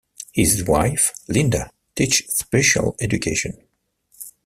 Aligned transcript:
His 0.33 0.63
wife, 0.63 1.13
Linda, 1.29 1.69
teaches 1.95 2.35
special 2.35 2.95
education. 3.01 3.53